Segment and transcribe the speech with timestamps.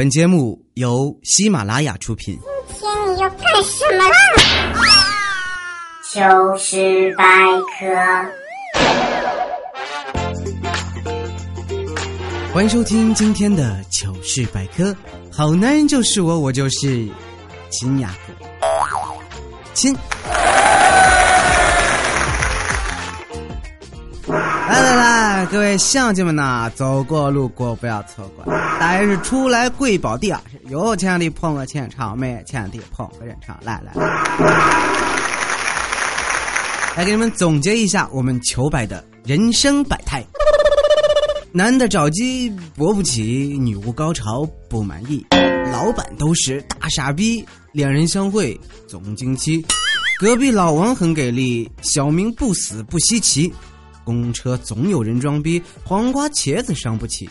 [0.00, 2.38] 本节目由喜马拉雅出品。
[2.68, 4.16] 今天你要干什么啦？
[6.10, 7.24] 糗事百
[7.76, 7.84] 科，
[12.54, 14.96] 欢迎收听今天的糗事百科。
[15.30, 17.06] 好男人就是我，我就是
[17.68, 18.32] 亲呀哥，
[19.74, 19.94] 亲。
[25.50, 28.44] 各位乡亲们呐，走过路过不要错过。
[28.78, 33.58] 大爷是出来贵宝地啊，是有钱的捧个钱场，没钱的捧个人场。
[33.64, 34.06] 来来来，
[36.98, 40.24] 来给你们总结一下我们糗百的人生百态。
[41.50, 45.26] 男的找鸡勃不起，女巫高潮不满意，
[45.72, 49.66] 老板都是大傻逼，两人相会总惊奇，
[50.20, 53.52] 隔壁老王很给力，小明不死不稀奇。
[54.04, 57.28] 公车总有人装逼，黄瓜茄子伤不起。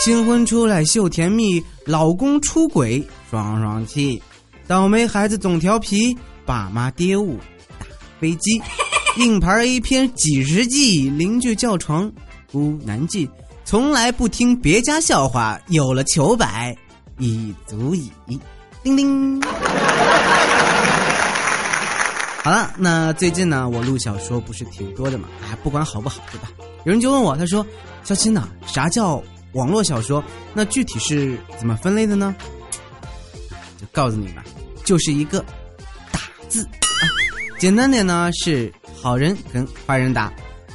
[0.00, 4.22] 新婚出来秀甜蜜，老公出轨爽爽气。
[4.66, 7.38] 倒霉孩子总调皮，爸妈爹误
[7.78, 7.86] 打
[8.20, 8.60] 飞机。
[9.18, 12.10] 硬盘 A 片几十 G，邻居叫床
[12.50, 13.28] 孤难记。
[13.64, 16.76] 从来不听别家笑话，有了糗百
[17.18, 18.10] 已足矣。
[18.82, 19.40] 叮叮。
[22.44, 25.26] 好了，那最近呢，我录小说不是挺多的嘛？
[25.42, 26.50] 哎，不管好不好，对吧？
[26.84, 27.66] 有人就问我，他说
[28.04, 30.22] ：“小青呐，啥叫网络小说？
[30.52, 32.36] 那具体是怎么分类的呢？”
[33.80, 34.44] 就告诉你们，
[34.84, 35.42] 就是一个
[36.12, 37.08] 打字啊。
[37.58, 38.70] 简单点呢是
[39.00, 40.30] 好人跟坏人打，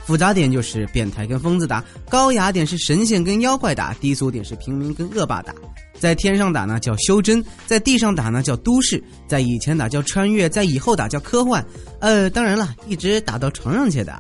[0.06, 5.54] 复杂点就是变态跟疯子打，高雅点是神仙跟妖怪打，低俗点是平民跟恶霸打。
[6.00, 11.64] 在天上打呢叫修真，在地上打呢叫都市，在以前打叫穿越，在以后打叫科幻，
[12.00, 14.18] 呃，当然了，一直打到床上去的，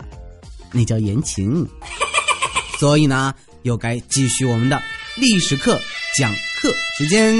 [0.74, 1.66] 那叫言情。
[2.78, 4.82] 所以呢，又该继续我们的
[5.16, 5.80] 历史课
[6.18, 7.34] 讲课时间。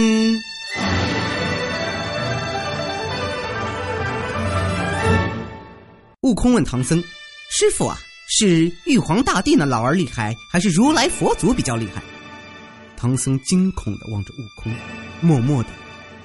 [6.22, 7.02] 悟空问唐僧
[7.50, 12.02] ：“师傅啊，是玉皇大帝那老儿厉害，还是如来佛祖比较厉害？”
[13.02, 14.76] 唐僧惊恐的望着悟空，
[15.22, 15.70] 默默的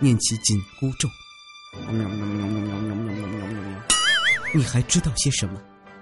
[0.01, 1.09] 念起紧箍咒。
[4.53, 5.61] 你还知道些什么？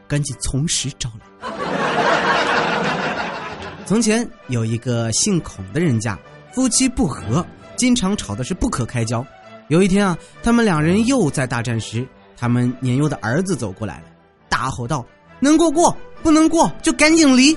[0.08, 1.26] 赶紧从实招来。
[3.84, 6.18] 从前有一个姓孔的人家，
[6.54, 7.46] 夫妻不和，
[7.76, 9.22] 经常吵的是不可开交。
[9.68, 14.04] 有一天啊，他们两人又在大战时，他们年幼的儿子走过来了，
[14.48, 15.04] 大吼道
[15.38, 17.54] ：“能过过，不能过就赶紧离。”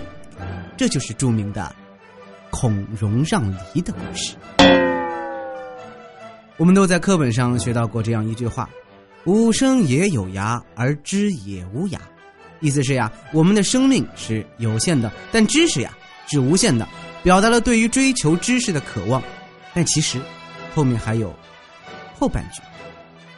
[0.75, 1.73] 这就是著名的。
[2.57, 3.43] 孔融让
[3.73, 4.37] 梨的故事，
[6.55, 8.69] 我们都在课本上学到过这样一句话
[9.27, 11.97] ：“吾生也有涯，而知也无涯。”
[12.61, 15.91] 意思是呀，我们的生命是有限的，但知识呀
[16.27, 16.87] 是无限的，
[17.23, 19.21] 表达了对于追求知识的渴望。
[19.73, 20.17] 但其实
[20.73, 21.35] 后面还有
[22.17, 22.61] 后半句：“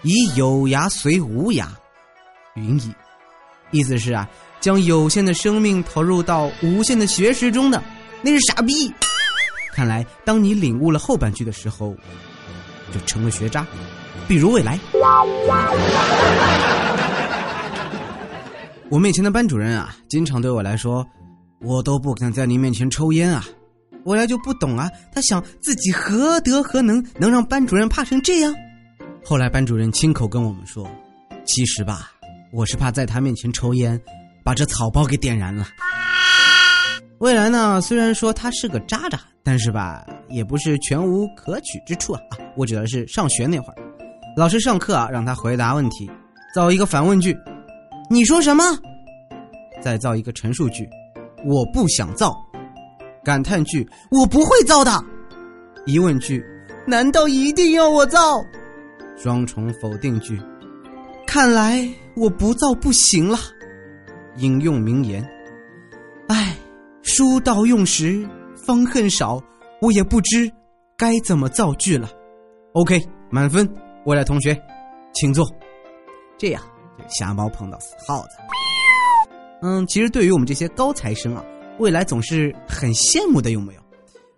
[0.08, 1.66] 以有涯随无涯，
[2.54, 2.94] 云矣。”
[3.72, 4.30] 意思是啊，
[4.60, 7.84] 将有限的生命投入到无限的学识中的。
[8.22, 8.92] 那是傻逼！
[9.78, 11.96] 看来，当你领悟了后半句的时候，
[12.92, 13.64] 就成了学渣。
[14.28, 14.80] 比如未来，
[18.90, 21.06] 我面前的班主任啊，经常对我来说
[21.62, 23.46] ：“我都不敢在你面前抽烟啊。”
[24.06, 28.52] 未来就不懂啊，他想自己何德何能，能让班主任怕成这样？
[29.24, 30.90] 后来班主任亲口跟我们说
[31.46, 32.14] ：“其实吧，
[32.52, 34.02] 我是怕在他面前抽烟，
[34.44, 35.68] 把这草包给点燃了。”
[37.20, 37.82] 未来呢？
[37.82, 42.22] 虽然说他是个渣渣，但是吧，也不是全无可取之处啊！
[42.56, 43.76] 我指的是上学那会儿，
[44.36, 46.08] 老师上课啊，让他回答问题，
[46.54, 47.36] 造一个反问句
[48.08, 48.64] ：“你说什么？”
[49.82, 50.88] 再造一个陈述句
[51.44, 52.36] ：“我不想造。”
[53.26, 55.04] 感叹句：“我不会造的。”
[55.88, 56.46] 疑问句
[56.86, 58.20] ：“难道一定要我造？”
[59.18, 60.40] 双重否定句
[61.26, 61.84] ：“看来
[62.16, 63.40] 我不造不行了。”
[64.38, 65.28] 引用名言
[66.30, 66.56] ：“哎。”
[67.08, 68.28] 书到用时
[68.66, 69.42] 方恨少，
[69.82, 70.52] 我也不知
[70.98, 72.12] 该怎么造句了。
[72.74, 73.68] OK，满分，
[74.06, 74.54] 未来同学，
[75.14, 75.50] 请坐。
[76.38, 76.62] 这样，
[77.08, 78.32] 瞎猫碰到死耗子。
[79.62, 81.42] 嗯，其实对于我们这些高材生啊，
[81.80, 83.82] 未来总是很羡慕的，有没有？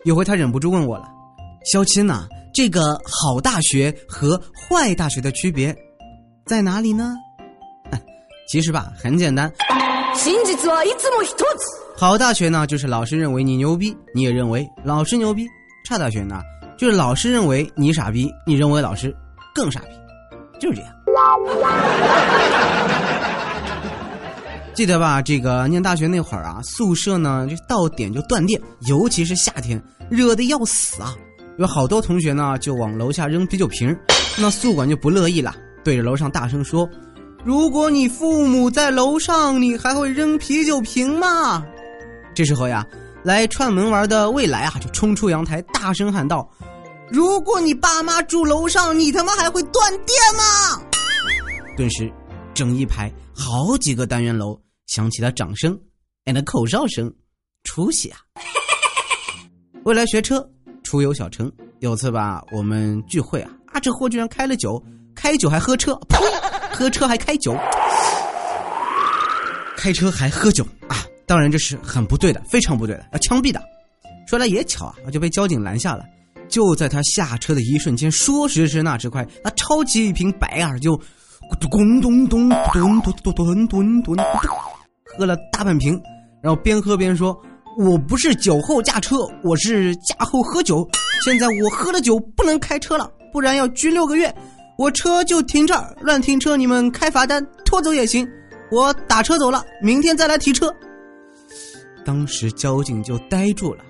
[0.06, 1.06] 有回他忍不住问我了
[1.66, 5.76] ：“肖钦呐，这个好大学和坏大学的区别
[6.46, 7.16] 在哪里呢？”
[8.48, 9.52] 其实吧，很简单。
[12.00, 15.44] 好大学呢，就是老师认为你牛逼，你也认为老师牛逼；
[15.84, 16.42] 差大学呢，
[16.78, 19.14] 就是老师认为你傻逼，你认为老师
[19.54, 19.88] 更傻逼，
[20.62, 20.96] 就是这样。
[24.74, 25.22] 记得吧？
[25.22, 31.14] 这个念大学那会儿啊，宿舍呢就到点就断电，尤其是夏天热的要死啊！
[31.58, 33.94] 有好多同学呢就往楼下扔啤酒瓶，
[34.38, 35.54] 那宿管就不乐意了，
[35.84, 36.90] 对着楼上大声说
[37.44, 41.62] ：“如果你父母在楼上，你还会扔啤酒瓶吗？”
[42.40, 42.88] 这时候呀，
[43.22, 46.50] 来串门玩的未来啊就冲出阳台，大声喊道
[47.12, 50.82] ：“如果你爸妈住楼上，你他妈还会断电吗？”
[51.76, 52.10] 顿时，
[52.54, 54.58] 整一排好几个单元楼
[54.88, 55.78] 响起了掌声
[56.24, 57.14] and 口哨声，
[57.66, 58.20] 出息啊！
[59.84, 60.50] 未来学车。
[60.82, 64.82] 出游小城，有次吧，我们聚会啊，啊，这货居然开了酒，
[65.14, 66.18] 开酒还喝车，呸，
[66.74, 67.54] 喝车还开酒，
[69.76, 71.04] 开车还喝酒啊！
[71.30, 73.62] 当然这是很不对的，非常不对的，要枪毙的。
[74.28, 76.04] 说来也巧啊，就被交警拦下了。
[76.48, 81.00] 就在他下车的一瞬间，说时迟那时快，他抄起一瓶白二就
[81.60, 84.18] 咚咚咚咚咚咚咚咚咚，
[85.16, 86.02] 喝了大半瓶，
[86.42, 87.40] 然后边喝边说。
[87.78, 90.86] 我不是酒后驾车，我是驾后喝酒。
[91.24, 94.34] 现在我喝了酒不能开车了，不然要拘六个月。
[94.78, 98.28] 我车就停这儿，乱停车你们开罚单，拖走也行。
[98.70, 100.74] 我打车走了，明天再来提车。
[102.06, 103.84] 当时交警就呆住了，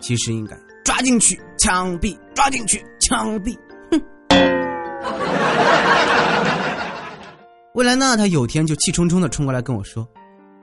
[0.00, 3.56] 其实应该抓进去枪毙，抓进去枪毙。
[3.90, 4.00] 哼！
[7.74, 8.16] 未来呢？
[8.16, 10.06] 他有天就气冲冲的冲过来跟我说：“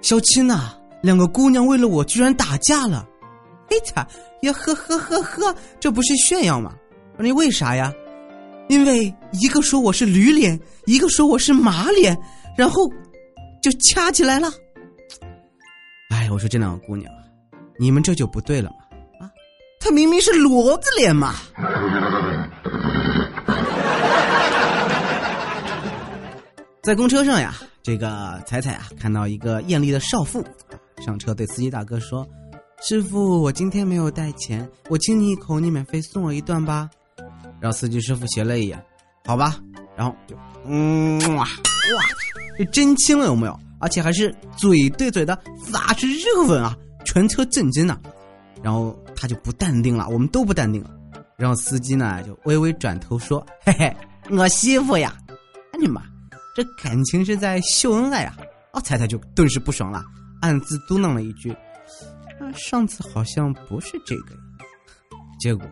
[0.02, 0.74] 小青呐。”
[1.04, 3.08] 两个姑娘为了我居然打架了，
[3.70, 4.02] 哎擦
[4.42, 6.74] 呀呵呵呵呵，这不是炫耀吗？
[7.20, 7.94] 你为啥呀？
[8.68, 12.18] 因为一个说我是驴脸，一个说我是马脸，
[12.58, 12.90] 然后
[13.62, 14.52] 就掐起来了。
[16.26, 17.14] 哎，我说这两个姑娘，
[17.78, 19.28] 你们这就不对了嘛！
[19.28, 19.30] 啊，
[19.80, 21.36] 她明明是骡子脸嘛！
[26.82, 30.44] 在公车上呀，这个彩彩啊，看到一个艳丽的少妇。
[31.06, 32.28] 上车对司机大哥说
[32.82, 36.90] ：“师傅，我今天没有带钱，我亲你一口，你免费送我一段吧。”
[37.62, 38.84] 然后司机师傅斜了一眼
[39.28, 39.60] ：“好吧。”
[39.96, 40.36] 然后就
[40.66, 41.48] 嗯哇哇，
[42.58, 43.60] 这真亲了有没有？
[43.80, 45.38] 而且还是嘴对嘴的
[45.72, 46.76] 法式热吻啊！
[47.06, 48.00] 全车震惊啊！
[48.64, 50.90] 然后他就不淡定了，我们都不淡定了。
[51.38, 53.96] 然后司机呢就微微转头说：“嘿嘿，
[54.30, 55.16] 我媳妇呀！”
[55.74, 56.02] 哎你妈，
[56.56, 58.38] 这感情是在秀恩爱啊！
[58.74, 60.04] 哦，彩彩就顿时不爽了。
[60.42, 61.56] 暗自嘟囔了一句
[62.56, 64.36] ：“上次好像不是这个。”
[65.40, 65.68] 结果，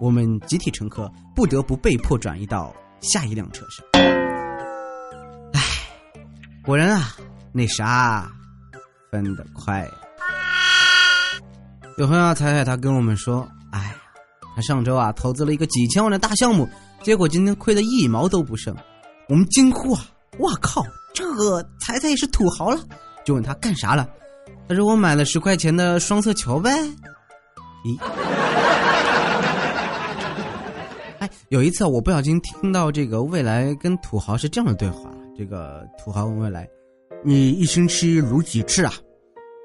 [0.00, 3.86] 我们集体乘客不得不被迫转移到下一辆车上。
[5.52, 5.60] 唉，
[6.64, 7.14] 果然啊，
[7.52, 8.30] 那啥，
[9.10, 9.86] 分得快。
[11.98, 13.94] 有朋友彩彩他跟我们说：“哎，
[14.56, 16.66] 他上周啊投资了一个几千万的大项目，
[17.02, 18.74] 结果今天亏得一毛都不剩。”
[19.28, 20.02] 我们惊呼啊
[20.40, 20.82] ：“哇靠，
[21.14, 22.80] 这个彩彩也是土豪了！”
[23.24, 24.08] 就问他干啥了？
[24.68, 26.70] 他说我买了十块钱的双色球呗。
[27.84, 27.98] 咦？
[31.20, 35.10] 哎，有一次我不小心听到这个未来跟土豪是这样的对话。
[35.36, 36.66] 这个土豪问未来
[37.22, 38.92] ：“你一星期撸几次啊？”“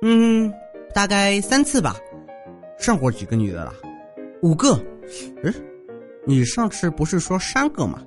[0.03, 0.53] 嗯，
[0.93, 1.95] 大概三次吧。
[2.77, 3.73] ”“上过几个女的了
[4.41, 4.79] ？”“五个。
[5.43, 5.53] ”“嗯，
[6.25, 8.01] 你上次不是说三个吗？”“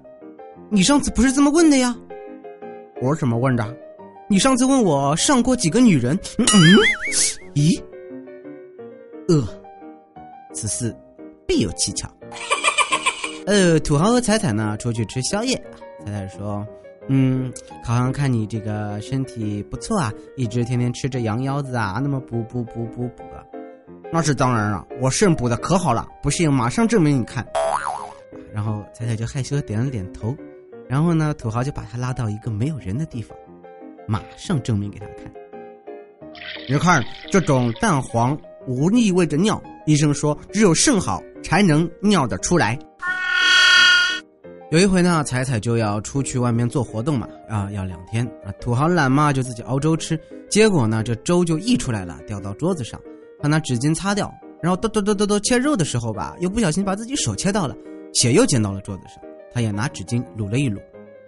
[0.71, 1.97] 你上次不是这么问的呀
[3.03, 3.77] ？”“我怎么问的？”
[4.29, 6.15] 你上次问我上过几个女人？
[6.39, 6.79] 嗯嗯，
[7.55, 7.83] 咦，
[9.27, 9.45] 呃，
[10.55, 10.95] 此事
[11.49, 12.09] 必有蹊跷。
[13.47, 15.61] 呃，土豪和彩彩呢出去吃宵夜，
[16.07, 16.65] 彩彩说
[17.13, 17.53] ：“嗯，
[17.83, 23.45] 好像看你这个身体不错啊，一直天天吃着羊腰子啊，那么补补补补补的。”
[24.13, 27.45] 那是当然了，我肾补的可好了，不信马上证明你看。
[28.55, 30.37] 然后彩彩就害羞的点了点头，
[30.89, 33.37] 然后呢，土豪就把他拉到一个没有人的地方。
[34.07, 35.33] 马上证明给他看。
[36.69, 38.39] 你看，这种蛋黄
[38.69, 39.61] 无异味的尿。
[39.85, 42.79] 医生说，只有肾好才能尿得出来。
[44.71, 48.53] 有一回呢，彩彩就要出去外面做活动嘛，啊，要两天啊。
[48.61, 50.17] 土豪懒嘛，就自己熬粥吃。
[50.49, 53.01] 结果呢，这粥就溢出来了，掉到桌子上，
[53.43, 54.33] 他拿纸巾擦掉。
[54.63, 57.75] 然后咚咚咚咚咚切肉的时候吧，又不小心把自己手切到了，
[58.13, 59.17] 血又溅到了桌子上。
[59.53, 60.81] 他也拿纸巾撸了一撸。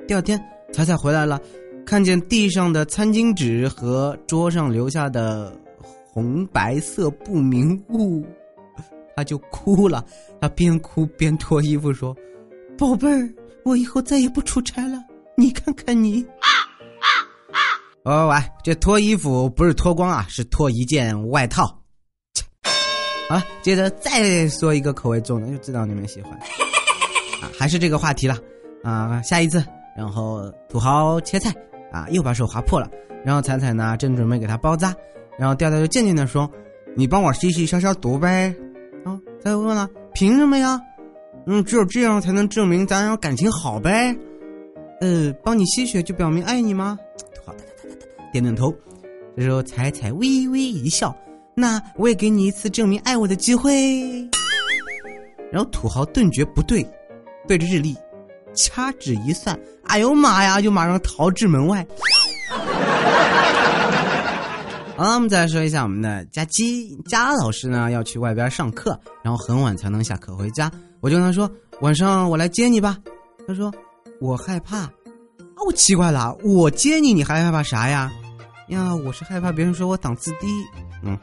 [0.06, 0.40] 第二天，
[0.72, 1.40] 彩彩回来了。
[1.84, 5.52] 看见地上的餐巾纸和桌上留下的
[6.06, 8.25] 红白色不明物，
[9.16, 10.04] 他就哭了。
[10.40, 12.16] 他边哭边脱衣服说
[12.82, 13.32] ：“宝贝儿，
[13.64, 14.98] 我以后再也不出差了。
[15.36, 16.20] 你看看你。”
[18.02, 21.64] 哦喂喂，这脱衣服不是脱光啊，是脱一件外套。
[23.28, 26.32] 好了，接着再说一个口味重的，就知道你们喜欢。
[27.40, 28.36] 啊，还是这个话题了
[28.82, 29.64] 啊，下一次，
[29.96, 31.54] 然后土豪切菜。
[31.92, 32.08] 啊！
[32.10, 32.90] 又把手划破了，
[33.22, 34.94] 然后彩彩呢正准备给他包扎，
[35.38, 36.50] 然后调调就渐渐的说
[36.96, 38.48] ：“你帮我洗洗消消毒呗。”
[39.04, 40.80] 啊，再问了：“凭什么呀？”
[41.46, 44.16] 嗯，只有这样才能证明咱俩感情好呗。
[45.00, 46.96] 呃，帮你吸血就表明爱你吗？
[47.44, 47.64] 好的，
[48.32, 48.72] 点点头。
[49.37, 51.12] 这时候彩彩微微一笑，
[51.56, 53.72] 那我也给你一次证明爱我的机会。
[55.50, 56.87] 然后土豪顿觉不对，
[57.49, 57.96] 对着日历
[58.54, 61.84] 掐指一算，哎呦妈呀，就马上逃至门外。
[64.96, 70.70] 好了，我们再说一下我们的佳期佳老师呢，要去外边上课，然后很晚才能下课回家。
[71.02, 71.50] 我就跟他说
[71.82, 72.97] ：“晚上我来接你吧。”
[73.47, 73.75] 他说
[74.21, 74.82] ：“我害怕。”
[75.59, 78.11] 啊，我奇怪了，我接你，你还害怕啥呀？
[78.68, 80.47] 呀，我是害怕别人说我档次低。
[81.02, 81.18] 嗯。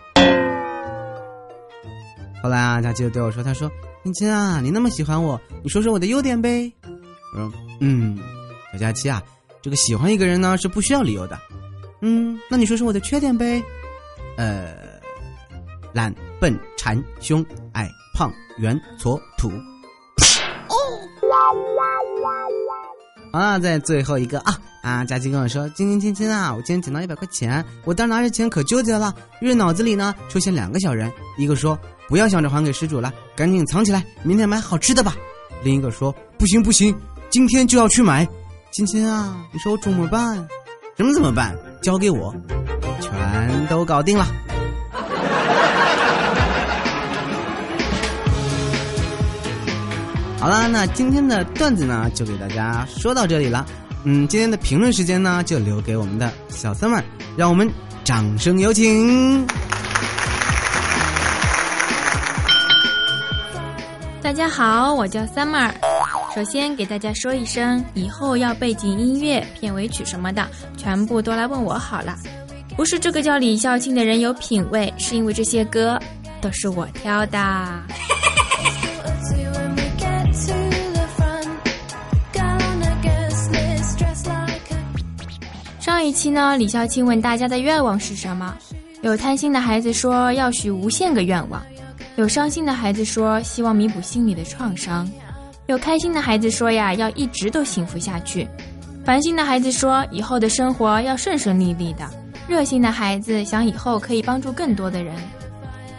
[2.43, 3.71] 后来啊，佳期就对我说：“他说，
[4.03, 6.71] 亲亲啊，你那么喜欢我，你说说我的优点呗。”
[7.33, 8.19] 我说：“嗯，
[8.74, 9.24] 小佳期啊，
[9.62, 11.39] 这个喜欢一个人呢是不需要理由的。”
[12.01, 13.63] 嗯，那你说说我的缺点呗？
[14.38, 14.74] 呃，
[15.93, 19.51] 懒、笨、馋、凶、矮、胖、圆、矬、土。
[21.39, 23.31] 哦。
[23.31, 25.05] 啊，在最后一个啊啊！
[25.05, 31.77] 佳琪跟我说：“亲亲亲亲啊，我今天捡到一百块钱，我当时拿着钱可纠结了，因为脑子里呢出现两个小人，一个说
[32.08, 35.13] 不要想着还给失主了，赶紧藏起来，明天买好吃的吧；
[35.63, 36.96] 另一个说不行不行，
[37.29, 38.27] 今天就要去买。
[38.72, 40.48] 亲亲啊，你说我怎么办？
[40.98, 42.36] 什么怎么办？”交给我，
[43.00, 44.27] 全都搞定了。
[50.39, 53.65] 好了，那今天的段子呢，就给大家说到这里了。
[54.05, 57.03] 嗯，今天的评论时间呢，就留给我们的小三们，
[57.36, 57.69] 让我们
[58.05, 59.46] 掌声有请。
[64.22, 65.74] 大家好，我叫 Summer。
[66.34, 72.15] 首先给大家说一声，以后要背景音乐、片尾曲什么的，全部都来问我好了。
[72.77, 76.00] 不是这个叫李孝庆的人有品位，是因为这些歌
[76.39, 77.39] 都是我挑的。
[86.09, 88.57] 一期呢，李孝庆问大家的愿望是什么？
[89.03, 91.61] 有贪心的孩子说要许无限个愿望，
[92.15, 95.07] 有伤心的孩子说希望弥补心里的创伤。
[95.67, 98.43] 有开心的孩子说呀，要一直都幸福下去；
[99.05, 102.05] 烦心的孩子说，以后的生活要顺顺利利的；
[102.47, 105.13] 热心的孩子想以后可以帮助更多的人。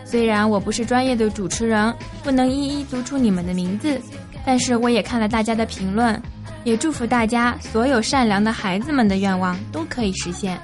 [0.04, 4.00] 虽然我不是专业的主持人，不能一一读出你们的名字，
[4.44, 6.20] 但是我也看了大家的评论，
[6.64, 10.60] 也祝福大家所有善良的孩子们的愿望都可以实现。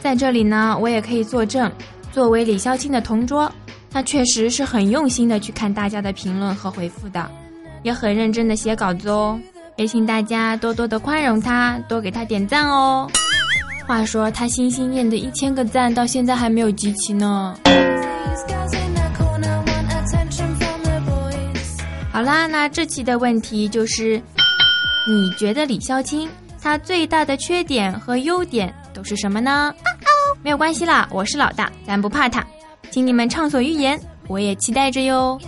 [0.00, 1.70] 在这里呢，我也可以作证，
[2.10, 3.50] 作为李潇青的同桌，
[3.90, 7.30] 他确实是很用心的去看大家的评论和回复的，
[7.82, 9.40] 也很认真的写稿子哦。
[9.76, 13.08] 也请大家多多的宽容他，多给他点赞哦。
[13.86, 17.56] 话说他心心念的一千个赞，到现在还没有集齐呢。
[22.12, 24.22] 好啦，那这期的问题就是，
[25.08, 26.28] 你觉得李孝清
[26.60, 29.74] 他最大的缺点和优点都是什么呢？
[30.42, 32.44] 没有关系啦，我是老大，咱不怕他。
[32.90, 33.98] 请你们畅所欲言，
[34.28, 35.40] 我也期待着哟。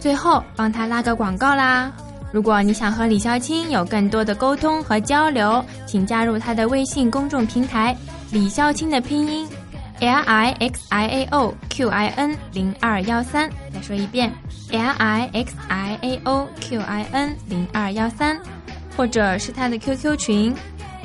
[0.00, 1.92] 最后帮他拉个广告啦！
[2.32, 7.96] 如果你想和李潇青有更多的沟通和交流，请加入他的微信公众平台
[8.30, 9.48] “李潇青”的拼音。
[10.00, 14.30] L I X I A O Q I N 零二幺三，再说一遍
[14.70, 18.38] ，L I X I A O Q I N 零二幺三，
[18.94, 20.54] 或者是他的 QQ 群，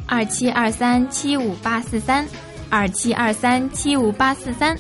[0.07, 2.27] 二七二三七五八四三，
[2.69, 4.77] 二七二三七五八四三，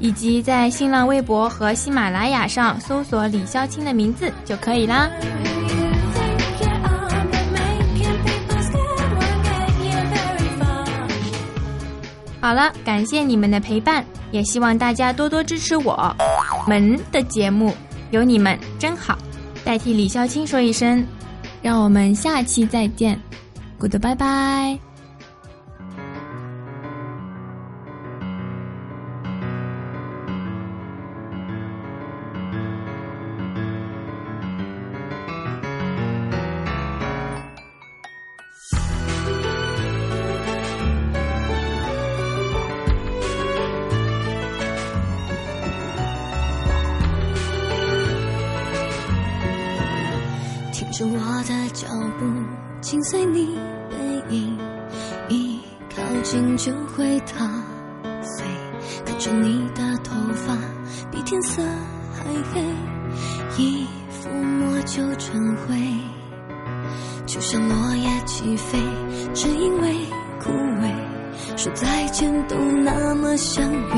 [0.00, 5.08] 以及在新浪微博和喜马拉雅上搜索李潇青的名字就可以啦。
[12.46, 16.14] 好了，感谢你们的陪伴，也希望大家多多支持我
[16.64, 17.74] 们的节目，
[18.12, 19.18] 有你们真好。
[19.64, 21.04] 代替李孝清说一声，
[21.60, 23.20] 让我们下期再见
[23.80, 24.85] Goodbye，bye。
[50.98, 51.86] 是我的脚
[52.18, 52.24] 步，
[52.80, 53.54] 紧随你
[53.90, 54.58] 背影，
[55.28, 55.60] 一
[55.94, 57.46] 靠近就会踏
[58.22, 58.46] 碎。
[59.04, 60.56] 看着你的头发
[61.10, 61.60] 比天色
[62.14, 62.62] 还黑，
[63.58, 65.76] 一抚摸就成灰，
[67.26, 68.78] 就像落叶起飞，
[69.34, 69.94] 只因为
[70.42, 70.90] 枯萎。
[71.58, 73.94] 说再见都那么像约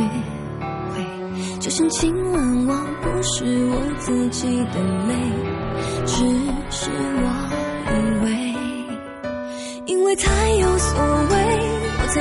[0.92, 5.14] 会，就像亲吻我不是我自己的泪，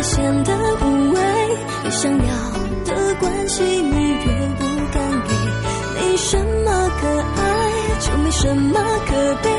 [0.01, 1.21] 显得无畏。
[1.83, 2.33] 越想要
[2.85, 4.25] 的关系，你越
[4.57, 5.33] 不敢给，
[5.95, 7.41] 没什么可爱，
[7.99, 9.49] 就没什么可悲，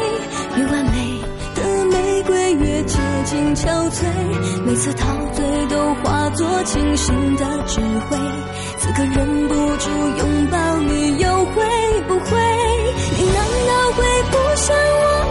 [0.57, 1.21] 越完美
[1.55, 4.05] 的玫瑰越接近憔悴，
[4.65, 8.17] 每次陶醉都化作清醒的智慧，
[8.79, 11.65] 此刻忍不住拥抱你，又会
[12.07, 12.37] 不会？
[13.17, 15.28] 你难道会不想我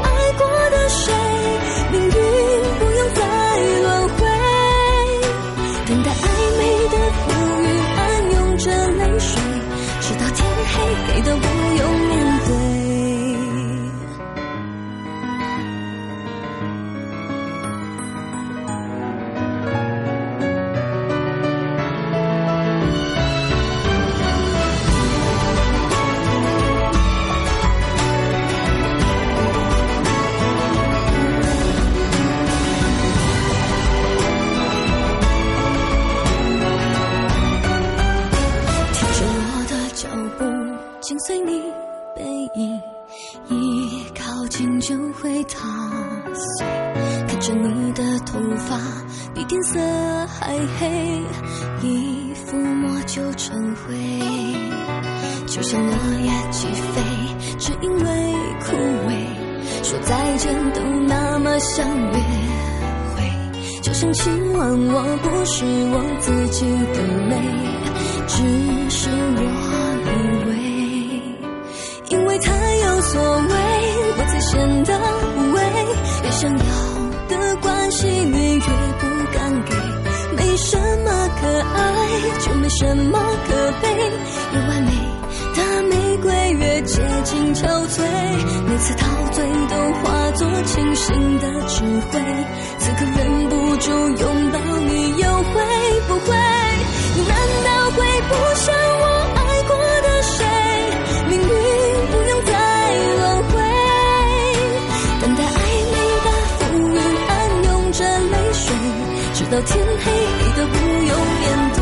[41.07, 41.61] 紧随你
[42.13, 42.21] 背
[42.55, 42.81] 影，
[43.47, 45.65] 一靠近就会踏
[46.33, 46.65] 碎。
[47.25, 48.77] 看着你的头发
[49.33, 49.79] 比天色
[50.27, 51.23] 还黑，
[51.81, 53.95] 一抚摸就成灰，
[55.45, 55.93] 就像落
[56.25, 57.01] 叶起飞，
[57.57, 58.33] 只因为
[58.65, 58.75] 枯
[59.07, 59.15] 萎。
[59.83, 62.19] 说再见都那么像约
[63.15, 67.39] 会，就像亲吻我不是我自己的泪，
[68.27, 69.66] 只是我
[72.39, 73.53] 太有所谓，
[74.17, 74.99] 我才显得
[75.35, 75.59] 无畏。
[76.23, 76.59] 越想要
[77.27, 79.75] 的关系，你越不敢给，
[80.35, 81.85] 没什么可爱，
[82.45, 83.85] 就没什么可悲，
[84.53, 84.91] 越完美
[85.55, 88.01] 的玫瑰越接近憔悴，
[88.67, 92.19] 每次陶醉都化作清醒的智慧，
[92.79, 96.35] 此刻忍不住拥抱你，又会不会？
[97.27, 98.76] 难道会不像
[109.49, 111.79] 到天黑，你都不用面对。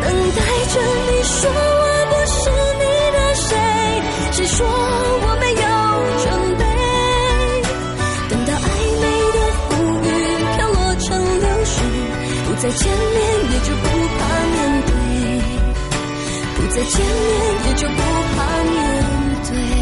[0.00, 0.74] 等待着
[1.06, 2.40] 你说我不是
[2.80, 3.46] 你的谁，
[4.32, 5.64] 谁说我没有
[6.22, 6.26] 准
[6.58, 6.62] 备？
[8.28, 8.66] 等到暧
[9.00, 9.38] 昧的
[9.68, 9.70] 风
[10.02, 10.04] 雨
[10.56, 11.06] 飘落成
[11.40, 11.74] 流水，
[12.46, 13.16] 不再见面
[13.52, 13.86] 也就不
[14.18, 14.90] 怕面对，
[16.56, 17.30] 不再见面
[17.68, 17.94] 也就不
[18.34, 18.74] 怕面
[19.48, 19.81] 对。